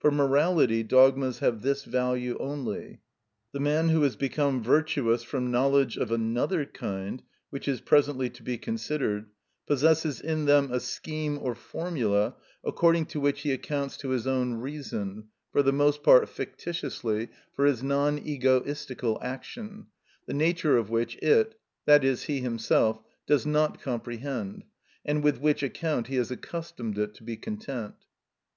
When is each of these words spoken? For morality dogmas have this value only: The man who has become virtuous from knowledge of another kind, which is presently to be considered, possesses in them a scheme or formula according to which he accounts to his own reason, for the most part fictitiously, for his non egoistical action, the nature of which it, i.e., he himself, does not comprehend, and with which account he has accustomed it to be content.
For 0.00 0.10
morality 0.10 0.82
dogmas 0.82 1.38
have 1.38 1.62
this 1.62 1.84
value 1.84 2.36
only: 2.40 3.00
The 3.52 3.60
man 3.60 3.90
who 3.90 4.02
has 4.02 4.16
become 4.16 4.60
virtuous 4.60 5.22
from 5.22 5.52
knowledge 5.52 5.96
of 5.96 6.10
another 6.10 6.64
kind, 6.64 7.22
which 7.50 7.68
is 7.68 7.80
presently 7.80 8.28
to 8.30 8.42
be 8.42 8.58
considered, 8.58 9.26
possesses 9.68 10.20
in 10.20 10.46
them 10.46 10.72
a 10.72 10.80
scheme 10.80 11.38
or 11.40 11.54
formula 11.54 12.34
according 12.64 13.06
to 13.06 13.20
which 13.20 13.42
he 13.42 13.52
accounts 13.52 13.96
to 13.98 14.08
his 14.08 14.26
own 14.26 14.54
reason, 14.54 15.28
for 15.52 15.62
the 15.62 15.72
most 15.72 16.02
part 16.02 16.28
fictitiously, 16.28 17.28
for 17.54 17.64
his 17.64 17.80
non 17.80 18.18
egoistical 18.18 19.16
action, 19.22 19.86
the 20.26 20.34
nature 20.34 20.76
of 20.76 20.90
which 20.90 21.14
it, 21.22 21.54
i.e., 21.86 22.14
he 22.16 22.40
himself, 22.40 23.00
does 23.28 23.46
not 23.46 23.80
comprehend, 23.80 24.64
and 25.04 25.22
with 25.22 25.38
which 25.40 25.62
account 25.62 26.08
he 26.08 26.16
has 26.16 26.32
accustomed 26.32 26.98
it 26.98 27.14
to 27.14 27.22
be 27.22 27.36
content. 27.36 27.94